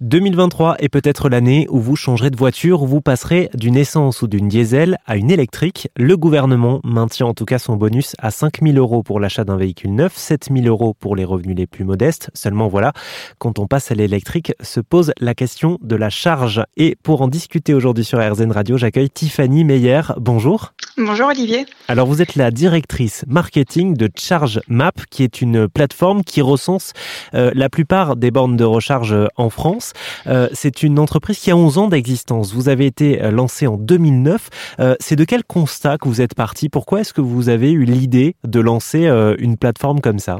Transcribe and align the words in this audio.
2023 0.00 0.76
est 0.78 0.88
peut-être 0.88 1.28
l'année 1.28 1.66
où 1.68 1.78
vous 1.78 1.94
changerez 1.94 2.30
de 2.30 2.36
voiture, 2.36 2.82
où 2.82 2.86
vous 2.86 3.02
passerez 3.02 3.50
d'une 3.52 3.76
essence 3.76 4.22
ou 4.22 4.28
d'une 4.28 4.48
diesel 4.48 4.96
à 5.04 5.16
une 5.16 5.30
électrique. 5.30 5.90
Le 5.94 6.16
gouvernement 6.16 6.80
maintient 6.84 7.26
en 7.26 7.34
tout 7.34 7.44
cas 7.44 7.58
son 7.58 7.76
bonus 7.76 8.16
à 8.18 8.30
5 8.30 8.62
000 8.62 8.78
euros 8.78 9.02
pour 9.02 9.20
l'achat 9.20 9.44
d'un 9.44 9.58
véhicule 9.58 9.94
neuf, 9.94 10.16
7 10.16 10.48
000 10.54 10.66
euros 10.66 10.94
pour 10.98 11.16
les 11.16 11.26
revenus 11.26 11.54
les 11.54 11.66
plus 11.66 11.84
modestes. 11.84 12.30
Seulement 12.32 12.66
voilà, 12.66 12.94
quand 13.36 13.58
on 13.58 13.66
passe 13.66 13.90
à 13.90 13.94
l'électrique, 13.94 14.54
se 14.62 14.80
pose 14.80 15.12
la 15.20 15.34
question 15.34 15.76
de 15.82 15.96
la 15.96 16.08
charge. 16.08 16.64
Et 16.78 16.96
pour 17.02 17.20
en 17.20 17.28
discuter 17.28 17.74
aujourd'hui 17.74 18.04
sur 18.04 18.20
RZN 18.20 18.52
Radio, 18.52 18.78
j'accueille 18.78 19.10
Tiffany 19.10 19.64
Meyer. 19.64 20.00
Bonjour. 20.16 20.72
Bonjour 20.96 21.28
Olivier. 21.28 21.66
Alors 21.88 22.06
vous 22.06 22.22
êtes 22.22 22.36
la 22.36 22.50
directrice 22.50 23.24
marketing 23.28 23.94
de 23.94 24.08
Charge 24.16 24.60
Map, 24.66 24.92
qui 25.10 25.24
est 25.24 25.42
une 25.42 25.68
plateforme 25.68 26.24
qui 26.24 26.40
recense 26.40 26.94
euh, 27.34 27.50
la 27.54 27.68
plupart 27.68 28.16
des 28.16 28.30
bornes 28.30 28.56
de 28.56 28.64
recharge 28.64 29.14
en 29.36 29.50
France. 29.50 29.89
Euh, 30.26 30.48
c'est 30.52 30.82
une 30.82 30.98
entreprise 30.98 31.38
qui 31.38 31.50
a 31.50 31.56
11 31.56 31.78
ans 31.78 31.88
d'existence. 31.88 32.52
Vous 32.52 32.68
avez 32.68 32.86
été 32.86 33.22
euh, 33.22 33.30
lancé 33.30 33.66
en 33.66 33.76
2009. 33.76 34.48
Euh, 34.80 34.94
c'est 35.00 35.16
de 35.16 35.24
quel 35.24 35.44
constat 35.44 35.98
que 35.98 36.08
vous 36.08 36.20
êtes 36.20 36.34
parti? 36.34 36.68
Pourquoi 36.68 37.00
est-ce 37.00 37.12
que 37.12 37.20
vous 37.20 37.48
avez 37.48 37.70
eu 37.70 37.84
l'idée 37.84 38.36
de 38.44 38.60
lancer 38.60 39.06
une 39.38 39.56
plateforme 39.56 40.00
comme 40.00 40.18
ça? 40.18 40.38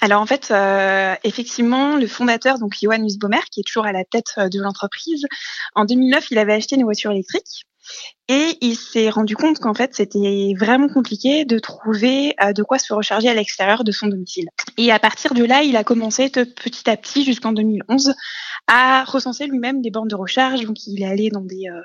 Alors 0.00 0.20
en 0.20 0.26
fait, 0.26 0.52
effectivement, 1.24 1.96
le 1.96 2.06
fondateur, 2.06 2.58
donc 2.58 2.74
Johan 2.80 2.98
Nussbaumer, 2.98 3.40
qui 3.50 3.60
est 3.60 3.64
toujours 3.64 3.86
à 3.86 3.92
la 3.92 4.04
tête 4.04 4.34
de 4.36 4.60
l'entreprise, 4.60 5.24
en 5.74 5.84
2009, 5.84 6.30
il 6.30 6.38
avait 6.38 6.54
acheté 6.54 6.76
une 6.76 6.84
voiture 6.84 7.10
électrique 7.10 7.66
et 8.28 8.58
il 8.60 8.76
s'est 8.76 9.08
rendu 9.08 9.36
compte 9.36 9.58
qu'en 9.58 9.74
fait, 9.74 9.94
c'était 9.94 10.52
vraiment 10.58 10.88
compliqué 10.88 11.44
de 11.44 11.58
trouver 11.58 12.34
de 12.54 12.62
quoi 12.62 12.78
se 12.78 12.92
recharger 12.92 13.28
à 13.28 13.34
l'extérieur 13.34 13.84
de 13.84 13.92
son 13.92 14.08
domicile. 14.08 14.48
Et 14.78 14.90
à 14.90 14.98
partir 14.98 15.34
de 15.34 15.44
là, 15.44 15.62
il 15.62 15.76
a 15.76 15.84
commencé 15.84 16.28
petit 16.28 16.90
à 16.90 16.96
petit 16.96 17.24
jusqu'en 17.24 17.52
2011 17.52 18.14
à 18.66 19.04
recenser 19.04 19.46
lui-même 19.46 19.80
des 19.80 19.90
bornes 19.90 20.08
de 20.08 20.16
recharge. 20.16 20.64
Donc, 20.64 20.86
il 20.86 21.02
est 21.02 21.06
allé 21.06 21.30
dans 21.30 21.40
des 21.40 21.68
euh, 21.68 21.82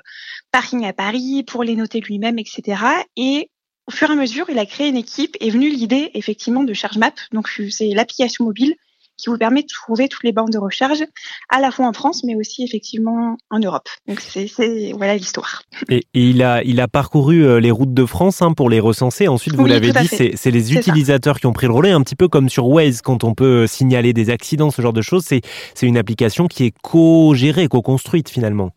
parkings 0.50 0.84
à 0.84 0.92
Paris 0.92 1.44
pour 1.44 1.62
les 1.62 1.76
noter 1.76 2.00
lui-même, 2.00 2.38
etc. 2.38 2.82
Et 3.16 3.50
au 3.86 3.90
fur 3.90 4.10
et 4.10 4.12
à 4.12 4.16
mesure, 4.16 4.50
il 4.50 4.58
a 4.58 4.66
créé 4.66 4.88
une 4.88 4.96
équipe 4.96 5.36
et 5.40 5.48
est 5.48 5.50
venue 5.50 5.70
l'idée 5.70 6.10
effectivement 6.14 6.64
de 6.64 6.74
ChargeMap. 6.74 7.14
Donc, 7.32 7.48
c'est 7.70 7.88
l'application 7.88 8.44
mobile 8.44 8.74
qui 9.22 9.30
vous 9.30 9.38
permet 9.38 9.62
de 9.62 9.68
trouver 9.68 10.08
toutes 10.08 10.24
les 10.24 10.32
bornes 10.32 10.50
de 10.50 10.58
recharge, 10.58 11.04
à 11.48 11.60
la 11.60 11.70
fois 11.70 11.86
en 11.86 11.92
France, 11.92 12.24
mais 12.24 12.34
aussi 12.34 12.64
effectivement 12.64 13.36
en 13.50 13.58
Europe. 13.58 13.88
Donc 14.08 14.20
c'est 14.20 14.50
voilà 14.96 15.16
l'histoire. 15.16 15.62
Et, 15.88 16.02
il 16.14 16.42
a 16.42 16.62
il 16.64 16.80
a 16.80 16.88
parcouru 16.88 17.44
euh, 17.44 17.60
les 17.60 17.70
routes 17.70 17.94
de 17.94 18.04
France 18.04 18.42
hein, 18.42 18.52
pour 18.52 18.68
les 18.68 18.80
recenser. 18.80 19.28
Ensuite, 19.28 19.54
vous 19.54 19.66
l'avez 19.66 19.92
dit, 19.92 20.08
c'est 20.08 20.50
les 20.50 20.74
utilisateurs 20.74 21.38
qui 21.38 21.46
ont 21.46 21.52
pris 21.52 21.66
le 21.66 21.72
relais, 21.72 21.92
un 21.92 22.02
petit 22.02 22.16
peu 22.16 22.28
comme 22.28 22.48
sur 22.48 22.66
Waze 22.68 23.00
quand 23.00 23.24
on 23.24 23.34
peut 23.34 23.66
signaler 23.66 24.12
des 24.12 24.30
accidents, 24.30 24.70
ce 24.70 24.82
genre 24.82 24.92
de 24.92 25.02
choses. 25.02 25.24
C'est 25.26 25.42
c'est 25.74 25.86
une 25.86 25.96
application 25.96 26.48
qui 26.48 26.64
est 26.64 26.74
co-gérée, 26.82 27.68
co-construite 27.68 28.28
finalement. 28.28 28.72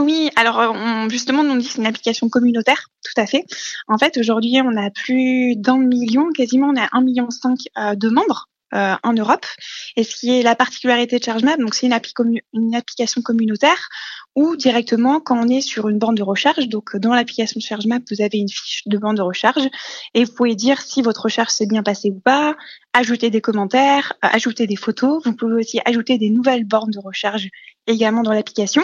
Oui, 0.00 0.30
alors 0.34 0.58
on, 0.74 1.08
justement, 1.08 1.42
on 1.42 1.56
dit 1.56 1.66
que 1.66 1.72
c'est 1.72 1.80
une 1.80 1.86
application 1.86 2.28
communautaire, 2.28 2.88
tout 3.04 3.20
à 3.20 3.26
fait. 3.26 3.44
En 3.86 3.96
fait, 3.96 4.16
aujourd'hui, 4.16 4.58
on 4.64 4.76
a 4.76 4.90
plus 4.90 5.54
d'un 5.56 5.78
million, 5.78 6.30
quasiment 6.32 6.68
on 6.68 6.80
a 6.80 6.88
un 6.92 7.00
million 7.00 7.30
cinq 7.30 7.58
euh, 7.78 7.94
de 7.94 8.08
membres. 8.08 8.48
Euh, 8.74 8.96
en 9.04 9.12
Europe. 9.12 9.46
Et 9.94 10.02
ce 10.02 10.16
qui 10.16 10.36
est 10.36 10.42
la 10.42 10.56
particularité 10.56 11.20
de 11.20 11.24
ChargeMap, 11.24 11.60
donc 11.60 11.76
c'est 11.76 11.86
une, 11.86 12.40
une 12.54 12.74
application 12.74 13.22
communautaire 13.22 13.88
ou 14.34 14.56
directement 14.56 15.20
quand 15.20 15.38
on 15.38 15.48
est 15.48 15.60
sur 15.60 15.88
une 15.88 15.98
bande 15.98 16.16
de 16.16 16.24
recharge. 16.24 16.66
Donc 16.68 16.96
dans 16.96 17.14
l'application 17.14 17.60
ChargeMap, 17.60 18.02
vous 18.10 18.20
avez 18.20 18.38
une 18.38 18.48
fiche 18.48 18.82
de 18.86 18.98
bande 18.98 19.18
de 19.18 19.22
recharge 19.22 19.68
et 20.14 20.24
vous 20.24 20.32
pouvez 20.32 20.56
dire 20.56 20.80
si 20.80 21.02
votre 21.02 21.22
recharge 21.22 21.50
s'est 21.50 21.66
bien 21.66 21.84
passée 21.84 22.10
ou 22.10 22.18
pas, 22.18 22.56
ajouter 22.92 23.30
des 23.30 23.40
commentaires, 23.40 24.12
euh, 24.24 24.28
ajouter 24.32 24.66
des 24.66 24.74
photos. 24.74 25.22
Vous 25.24 25.36
pouvez 25.36 25.54
aussi 25.54 25.80
ajouter 25.84 26.18
des 26.18 26.30
nouvelles 26.30 26.64
bornes 26.64 26.90
de 26.90 26.98
recharge 26.98 27.50
également 27.86 28.22
dans 28.22 28.32
l'application. 28.32 28.82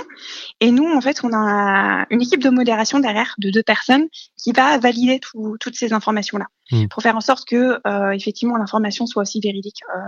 Et 0.61 0.71
nous, 0.71 0.87
en 0.87 1.01
fait, 1.01 1.23
on 1.25 1.33
a 1.33 2.07
une 2.11 2.21
équipe 2.21 2.43
de 2.43 2.51
modération 2.51 2.99
derrière 2.99 3.35
de 3.39 3.51
deux 3.51 3.63
personnes 3.63 4.07
qui 4.37 4.53
va 4.53 4.79
valider 4.79 5.21
toutes 5.61 5.77
ces 5.77 5.93
informations-là 5.93 6.47
hmm. 6.73 6.89
pour 6.89 7.03
faire 7.03 7.17
en 7.17 7.21
sorte 7.21 7.47
que 7.49 7.81
euh, 7.87 8.11
effectivement 8.13 8.57
l'information 8.57 9.07
soit 9.07 9.23
aussi 9.23 9.41
véridique. 9.41 9.81
Euh, 9.95 10.01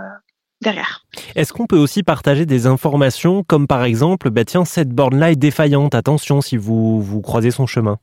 derrière. 0.61 1.05
Est-ce 1.35 1.51
qu'on 1.51 1.67
peut 1.67 1.77
aussi 1.77 2.03
partager 2.03 2.45
des 2.45 2.67
informations 2.67 3.43
comme 3.43 3.67
par 3.67 3.83
exemple, 3.83 4.29
bah 4.29 4.45
tiens, 4.45 4.63
cette 4.63 4.91
borne-là 4.91 5.31
est 5.31 5.35
défaillante, 5.35 5.93
attention 5.93 6.39
si 6.39 6.55
vous, 6.55 7.01
vous 7.01 7.21
croisez 7.21 7.51
son 7.51 7.67
chemin? 7.67 7.99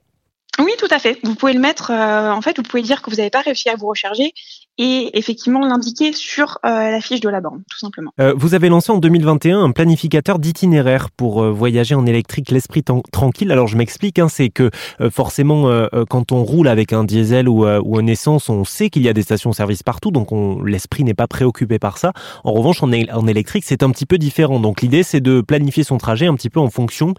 Oui, 0.62 0.72
tout 0.78 0.88
à 0.91 0.98
fait. 0.98 1.19
Vous 1.22 1.34
pouvez 1.34 1.53
le 1.53 1.60
mettre, 1.60 1.91
euh, 1.91 2.31
en 2.31 2.41
fait, 2.41 2.56
vous 2.56 2.62
pouvez 2.62 2.82
dire 2.82 3.03
que 3.03 3.10
vous 3.10 3.16
n'avez 3.16 3.31
pas 3.31 3.41
réussi 3.41 3.69
à 3.69 3.76
vous 3.76 3.87
recharger 3.87 4.32
et 4.78 5.19
effectivement 5.19 5.60
l'indiquer 5.60 6.12
sur 6.12 6.59
euh, 6.65 6.91
la 6.91 7.00
fiche 7.00 7.21
de 7.21 7.28
la 7.28 7.41
borne, 7.41 7.62
tout 7.71 7.78
simplement. 7.78 8.12
Euh, 8.19 8.32
vous 8.37 8.54
avez 8.54 8.69
lancé 8.69 8.91
en 8.91 8.99
2021 8.99 9.62
un 9.62 9.70
planificateur 9.72 10.38
d'itinéraire 10.38 11.10
pour 11.10 11.44
voyager 11.44 11.94
en 11.94 12.06
électrique 12.06 12.50
l'esprit 12.50 12.82
tranquille. 13.12 13.53
Alors 13.53 13.66
je 13.66 13.76
m'explique, 13.76 14.19
hein, 14.19 14.28
c'est 14.28 14.49
que 14.49 14.70
forcément 15.10 15.69
quand 16.09 16.32
on 16.32 16.44
roule 16.44 16.69
avec 16.69 16.93
un 16.94 17.04
diesel 17.04 17.49
ou, 17.49 17.66
ou 17.66 18.00
une 18.00 18.09
essence, 18.09 18.49
on 18.49 18.65
sait 18.65 18.88
qu'il 18.88 19.03
y 19.03 19.09
a 19.09 19.12
des 19.12 19.22
stations-service 19.22 19.82
partout, 19.82 20.10
donc 20.10 20.28
l'esprit 20.65 21.04
n'est 21.04 21.15
pas 21.15 21.26
préoccupé 21.26 21.78
par 21.78 21.99
ça. 21.99 22.12
En 22.44 22.53
revanche, 22.53 22.82
en 22.82 23.26
électrique, 23.26 23.65
c'est 23.66 23.82
un 23.82 23.91
petit 23.91 24.06
peu 24.06 24.16
différent. 24.16 24.60
Donc 24.60 24.81
l'idée, 24.81 25.03
c'est 25.03 25.20
de 25.20 25.43
planifier 25.43 25.84
son 25.84 25.99
trajet 25.99 26.26
un 26.26 26.34
petit 26.34 26.50
peu 26.50 26.60
en 26.60 26.70
fonction 26.70 27.15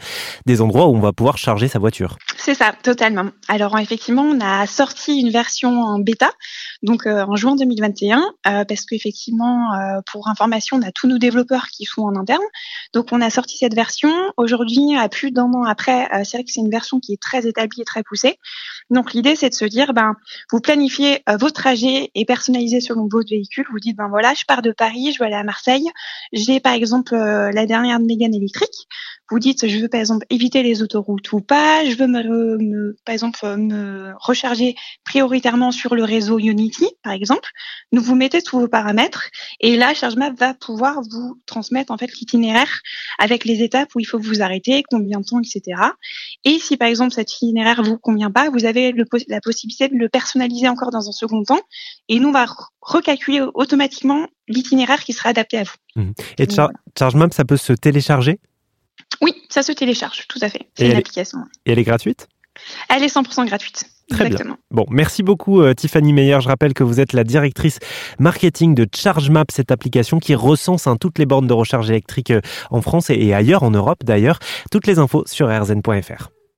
des 0.45 0.61
endroits 0.61 0.87
où 0.87 0.95
on 0.95 0.99
va 0.99 1.13
pouvoir 1.13 1.37
charger 1.37 1.67
sa 1.67 1.79
voiture. 1.79 2.17
C'est 2.43 2.55
ça, 2.55 2.73
totalement. 2.81 3.29
Alors 3.47 3.77
effectivement, 3.77 4.23
on 4.23 4.39
a 4.39 4.65
sorti 4.65 5.19
une 5.19 5.29
version 5.29 5.79
en 5.79 5.99
bêta, 5.99 6.31
donc 6.81 7.05
euh, 7.05 7.23
en 7.27 7.35
juin 7.35 7.55
2021, 7.55 8.17
euh, 8.17 8.65
parce 8.65 8.85
qu'effectivement, 8.85 9.75
euh, 9.75 10.01
pour 10.11 10.27
information, 10.27 10.77
on 10.77 10.81
a 10.81 10.91
tous 10.91 11.07
nos 11.07 11.19
développeurs 11.19 11.67
qui 11.67 11.85
sont 11.85 12.01
en 12.01 12.15
interne. 12.15 12.41
Donc 12.93 13.09
on 13.11 13.21
a 13.21 13.29
sorti 13.29 13.57
cette 13.57 13.75
version. 13.75 14.11
Aujourd'hui, 14.37 14.97
à 14.97 15.07
plus 15.07 15.29
d'un 15.29 15.53
an 15.53 15.65
après, 15.65 16.09
c'est 16.23 16.37
vrai 16.37 16.43
que 16.43 16.49
c'est 16.49 16.61
une 16.61 16.71
version 16.71 16.99
qui 16.99 17.13
est 17.13 17.21
très 17.21 17.45
établie 17.45 17.81
et 17.81 17.85
très 17.85 18.01
poussée. 18.01 18.39
Donc 18.89 19.13
l'idée, 19.13 19.35
c'est 19.35 19.49
de 19.49 19.53
se 19.53 19.65
dire, 19.65 19.93
ben, 19.93 20.15
vous 20.51 20.61
planifiez 20.61 21.21
vos 21.39 21.51
trajets 21.51 22.09
et 22.15 22.25
personnalisez 22.25 22.81
selon 22.81 23.07
votre 23.07 23.29
véhicule. 23.29 23.67
Vous 23.71 23.79
dites, 23.79 23.97
ben 23.97 24.07
voilà, 24.09 24.33
je 24.33 24.45
pars 24.47 24.63
de 24.63 24.71
Paris, 24.71 25.13
je 25.13 25.19
vais 25.19 25.25
aller 25.25 25.35
à 25.35 25.43
Marseille. 25.43 25.85
J'ai 26.33 26.59
par 26.59 26.73
exemple 26.73 27.15
la 27.15 27.65
dernière 27.67 27.99
Mégane 27.99 28.33
électrique 28.33 28.87
vous 29.31 29.39
dites 29.39 29.67
je 29.67 29.79
veux 29.79 29.87
par 29.87 29.99
exemple 30.01 30.25
éviter 30.29 30.61
les 30.61 30.83
autoroutes 30.83 31.31
ou 31.31 31.39
pas, 31.39 31.85
je 31.85 31.95
veux 31.95 32.07
me, 32.07 32.95
par 33.05 33.13
exemple 33.13 33.39
me 33.57 34.11
recharger 34.19 34.75
prioritairement 35.05 35.71
sur 35.71 35.95
le 35.95 36.03
réseau 36.03 36.37
Unity 36.37 36.87
par 37.01 37.13
exemple. 37.13 37.49
Nous 37.91 38.01
vous 38.01 38.15
mettez 38.15 38.41
tous 38.41 38.59
vos 38.59 38.67
paramètres 38.67 39.29
et 39.59 39.77
là 39.77 39.93
ChargeMap 39.93 40.37
va 40.37 40.53
pouvoir 40.53 41.01
vous 41.09 41.39
transmettre 41.45 41.91
en 41.91 41.97
fait 41.97 42.11
l'itinéraire 42.19 42.81
avec 43.17 43.45
les 43.45 43.63
étapes 43.63 43.89
où 43.95 43.99
il 43.99 44.05
faut 44.05 44.19
vous 44.19 44.41
arrêter, 44.41 44.83
combien 44.89 45.21
de 45.21 45.25
temps, 45.25 45.39
etc. 45.39 45.81
Et 46.43 46.59
si 46.59 46.75
par 46.75 46.89
exemple 46.89 47.13
cet 47.13 47.33
itinéraire 47.33 47.81
vous 47.83 47.97
convient 47.97 48.31
pas, 48.31 48.49
vous 48.49 48.65
avez 48.65 48.93
la 49.27 49.41
possibilité 49.41 49.87
de 49.87 49.95
le 49.95 50.09
personnaliser 50.09 50.67
encore 50.67 50.91
dans 50.91 51.07
un 51.07 51.13
second 51.13 51.43
temps 51.43 51.61
et 52.09 52.19
nous 52.19 52.29
on 52.29 52.33
va 52.33 52.47
recalculer 52.81 53.41
automatiquement 53.53 54.27
l'itinéraire 54.47 55.03
qui 55.03 55.13
sera 55.13 55.29
adapté 55.29 55.57
à 55.57 55.63
vous. 55.63 55.75
Mmh. 55.95 56.11
Et 56.37 56.47
ChargeMap, 56.97 57.33
ça 57.33 57.45
peut 57.45 57.57
se 57.57 57.73
télécharger? 57.73 58.39
Oui, 59.21 59.33
ça 59.49 59.63
se 59.63 59.71
télécharge, 59.71 60.27
tout 60.27 60.39
à 60.41 60.49
fait. 60.49 60.67
C'est 60.75 60.89
une 60.89 60.97
application. 60.97 61.39
Et 61.65 61.71
elle 61.71 61.79
est 61.79 61.83
gratuite? 61.83 62.27
Elle 62.89 63.03
est 63.03 63.13
100% 63.13 63.45
gratuite. 63.45 63.85
Très 64.09 64.25
Exactement. 64.25 64.55
bien. 64.55 64.63
Bon, 64.71 64.85
merci 64.89 65.23
beaucoup 65.23 65.61
euh, 65.61 65.73
Tiffany 65.73 66.11
Meyer. 66.11 66.39
Je 66.41 66.49
rappelle 66.49 66.73
que 66.73 66.83
vous 66.83 66.99
êtes 66.99 67.13
la 67.13 67.23
directrice 67.23 67.79
marketing 68.19 68.75
de 68.75 68.85
ChargeMap, 68.93 69.51
cette 69.51 69.71
application 69.71 70.19
qui 70.19 70.35
recense 70.35 70.85
hein, 70.87 70.97
toutes 70.97 71.17
les 71.17 71.25
bornes 71.25 71.47
de 71.47 71.53
recharge 71.53 71.89
électrique 71.89 72.31
euh, 72.31 72.41
en 72.71 72.81
France 72.81 73.09
et, 73.09 73.15
et 73.15 73.33
ailleurs 73.33 73.63
en 73.63 73.71
Europe 73.71 74.03
d'ailleurs. 74.03 74.39
Toutes 74.69 74.85
les 74.85 74.99
infos 74.99 75.23
sur 75.27 75.47
rzn.fr. 75.47 76.29